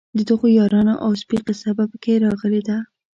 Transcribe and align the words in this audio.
د 0.17 0.19
دغو 0.29 0.47
یارانو 0.59 0.93
او 1.05 1.11
سپي 1.21 1.37
قصه 1.47 1.69
په 1.77 1.85
کې 2.03 2.13
راغلې 2.25 2.61
ده. 2.67 2.77